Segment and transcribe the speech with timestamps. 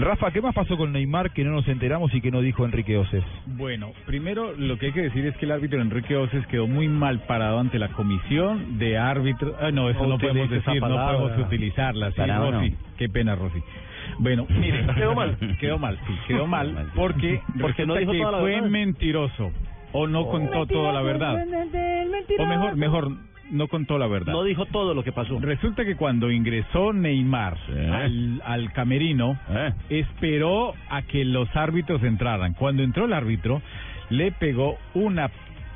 [0.00, 2.96] Rafa, ¿qué más pasó con Neymar que no nos enteramos y que no dijo Enrique
[2.96, 3.24] Oces?
[3.46, 6.88] Bueno, primero lo que hay que decir es que el árbitro Enrique Oces quedó muy
[6.88, 9.56] mal parado ante la comisión de árbitro.
[9.60, 12.12] Ah, no, eso no, podemos decir, no podemos utilizarla.
[12.12, 13.62] Sí, Rosy, qué pena, Rosy.
[14.18, 18.62] Bueno, mire, quedó mal, quedó mal, sí, quedó mal porque porque no dijo que fue
[18.62, 19.52] mentiroso
[19.92, 21.44] o no contó toda la verdad.
[22.38, 23.10] O mejor, mejor
[23.50, 24.32] no contó la verdad.
[24.32, 25.38] No dijo todo lo que pasó.
[25.40, 27.56] Resulta que cuando ingresó Neymar
[27.92, 29.38] al, al camerino,
[29.88, 32.54] esperó a que los árbitros entraran.
[32.54, 33.62] Cuando entró el árbitro,
[34.10, 35.30] le pegó una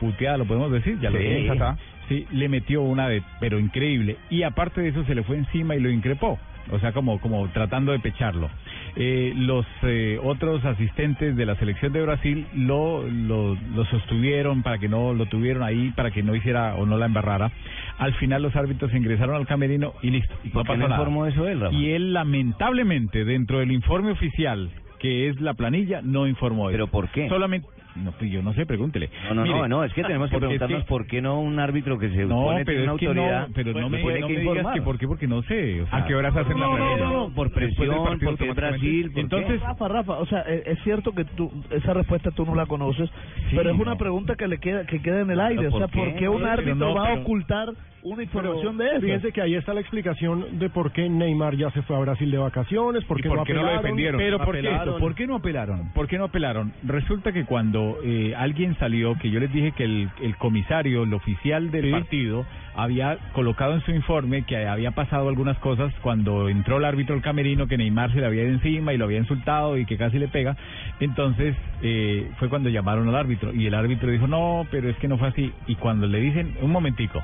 [0.00, 1.78] puteada, lo podemos decir, ya lo dijimos acá.
[2.08, 4.16] Sí, le metió una de, pero increíble.
[4.28, 6.38] Y aparte de eso se le fue encima y lo increpó.
[6.70, 8.50] O sea, como, como tratando de pecharlo.
[8.96, 14.78] Eh, los eh, otros asistentes de la selección de Brasil lo, lo, lo sostuvieron para
[14.78, 17.50] que no lo tuvieron ahí, para que no hiciera o no la embarrara.
[17.98, 20.34] Al final los árbitros ingresaron al camerino y listo.
[20.52, 21.00] por no pasó no nada.
[21.00, 21.62] informó eso él?
[21.72, 26.92] Y él lamentablemente dentro del informe oficial que es la planilla no informó ¿Pero eso.
[26.92, 27.28] por qué?
[27.28, 29.08] Solamente no, pues yo no sé, pregúntele.
[29.28, 31.40] No, no, Mire, no, no, es que tenemos que es preguntarnos que- por qué no
[31.40, 33.98] un árbitro que se no, supone pero una es que autoridad no, pero no me,
[33.98, 35.82] tiene no que me digas que por qué, porque no sé.
[35.82, 38.54] O sea, ¿A qué horas hacen la No, no, no, no, por presión, porque es.
[38.54, 39.20] Brasil, ¿por qué?
[39.20, 42.66] Entonces, Rafa, Rafa, o sea, es, es cierto que tú esa respuesta tú no la
[42.66, 43.08] conoces,
[43.50, 43.96] Sí, pero es una no.
[43.98, 45.98] pregunta que le queda que queda en el aire, ¿por o sea, qué?
[45.98, 47.68] ¿por qué un árbitro no, va a ocultar
[48.04, 49.00] una información de eso?
[49.00, 52.30] Fíjense que ahí está la explicación de por qué Neymar ya se fue a Brasil
[52.30, 53.82] de vacaciones, por ¿Y qué, por no, qué no lo apelaron.
[53.82, 54.18] defendieron?
[54.18, 54.88] Pero ¿por qué Apelaron.
[54.88, 54.98] esto?
[55.00, 55.88] ¿Por qué no apelaron?
[55.94, 56.72] ¿Por qué no apelaron?
[56.84, 61.14] Resulta que cuando eh, alguien salió, que yo les dije que el, el comisario, el
[61.14, 62.44] oficial del partido,
[62.76, 67.22] había colocado en su informe que había pasado algunas cosas cuando entró el árbitro al
[67.22, 70.18] camerino, que Neymar se le había ido encima y lo había insultado y que casi
[70.18, 70.56] le pega.
[71.00, 75.08] Entonces eh, fue cuando llamaron al árbitro y el árbitro dijo, no, pero es que
[75.08, 75.50] no fue así.
[75.66, 77.22] Y cuando le dicen, un momentico,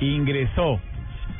[0.00, 0.80] ingresó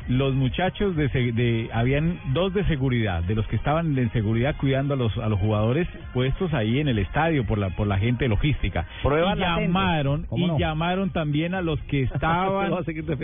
[0.09, 4.55] los muchachos de, se- de habían dos de seguridad de los que estaban de seguridad
[4.56, 7.99] cuidando a los a los jugadores puestos ahí en el estadio por la por la
[7.99, 10.59] gente logística Prueba y llamaron ¿Cómo y no?
[10.59, 12.71] llamaron también a los que estaban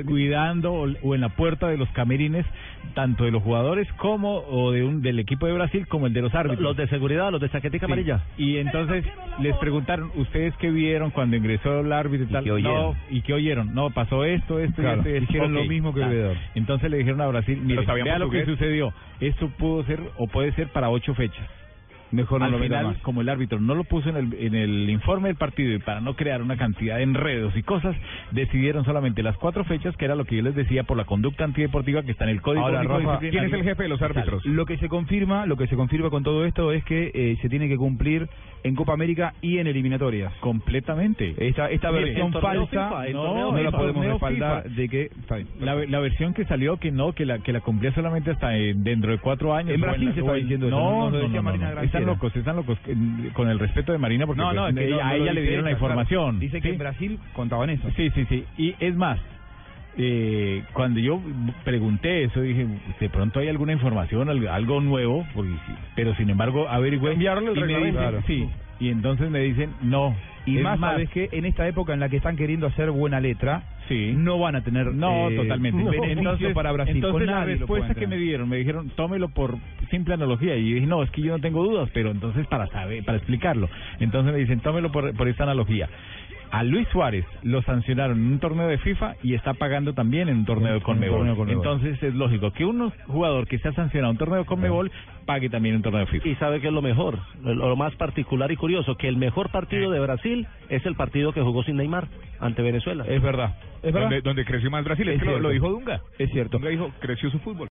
[0.06, 2.44] cuidando o, o en la puerta de los camerines
[2.94, 6.20] tanto de los jugadores como o de un del equipo de Brasil como el de
[6.22, 7.92] los árbitros Los de seguridad, los de chaquetica Sí.
[7.92, 8.20] amarilla.
[8.36, 9.04] Y entonces
[9.40, 12.44] les preguntaron, ¿ustedes qué vieron cuando ingresó el árbitro y ¿Y tal?
[12.44, 12.74] qué oyeron?
[12.74, 13.74] No, ¿y qué oyeron?
[13.74, 15.16] No, pasó esto, esto Claro, y esto.
[15.16, 16.14] y dijeron lo mismo que el tal.
[16.14, 16.36] veedor.
[16.54, 18.92] Entonces le dijeron a Brasil, mire, vea lo que sucedió.
[19.20, 21.46] Esto pudo ser o puede ser para ocho fechas.
[22.12, 23.02] Mejor no Al lo metan final, más.
[23.02, 26.00] como el árbitro no lo puso en el, en el informe del partido y para
[26.00, 27.96] no crear una cantidad de enredos y cosas,
[28.30, 31.44] decidieron solamente las cuatro fechas, que era lo que yo les decía por la conducta
[31.44, 33.18] antideportiva que está en el Código Ahora, Rafa.
[33.18, 34.44] ¿quién es el jefe de los árbitros?
[34.44, 37.48] Lo que se confirma, lo que se confirma con todo esto es que eh, se
[37.48, 38.28] tiene que cumplir
[38.64, 40.32] en Copa América y en eliminatorias.
[40.40, 41.34] Completamente.
[41.38, 45.48] Esta esta versión falsa FIFA, no, no la podemos respaldar de que está bien.
[45.60, 48.74] La, la versión que salió que no, que la que la cumplía solamente hasta eh,
[48.76, 49.74] dentro de cuatro años.
[49.74, 51.82] En Brasil la- se está en- diciendo eso, no, no lo no, no, no.
[52.02, 52.78] Están locos, están locos,
[53.32, 55.14] con el respeto de Marina, porque No, no, pues, es que ella- no- a no
[55.24, 56.38] ella le dieron la información.
[56.38, 56.72] Dice que ¿sí?
[56.74, 57.88] en Brasil contaban eso.
[57.96, 58.44] Sí, sí, sí.
[58.56, 59.20] Y es más,
[59.96, 61.20] eh, cuando yo
[61.64, 62.66] pregunté eso, dije,
[63.00, 65.52] de pronto hay alguna información, al- algo nuevo, porque
[65.94, 67.12] pero sin embargo, averigüé.
[67.12, 68.22] Enviaron el y me dicen, Claro.
[68.26, 68.48] Sí,
[68.80, 70.16] y entonces me dicen, no.
[70.44, 73.20] Y Es más, sabes que en esta época en la que están queriendo hacer buena
[73.20, 74.12] letra, Sí.
[74.16, 75.80] no van a tener No, eh, totalmente.
[75.84, 76.96] beneficio Entonces, para Brasil.
[76.96, 79.56] entonces Con la nadie lo respuesta pueden que me dieron, me dijeron, tómelo por
[79.90, 80.56] simple analogía.
[80.56, 83.18] Y yo dije, no, es que yo no tengo dudas, pero entonces para saber, para
[83.18, 83.68] explicarlo.
[84.00, 85.88] Entonces me dicen, tómelo por, por esta analogía.
[86.52, 90.36] A Luis Suárez lo sancionaron en un torneo de FIFA y está pagando también en
[90.36, 91.48] un torneo de Conmebol.
[91.48, 94.92] Entonces es lógico que un jugador que sea sancionado en un torneo de Conmebol
[95.24, 96.28] pague también en un torneo de FIFA.
[96.28, 99.90] Y sabe que es lo mejor, lo más particular y curioso, que el mejor partido
[99.90, 102.08] de Brasil es el partido que jugó sin Neymar
[102.38, 103.04] ante Venezuela.
[103.08, 103.56] Es verdad.
[103.82, 104.02] Es verdad.
[104.02, 105.48] Donde, donde creció más Brasil, es, Es que lo, cierto.
[105.48, 106.02] lo dijo Dunga.
[106.18, 106.58] Es cierto.
[106.58, 107.68] Dunga dijo, creció su fútbol.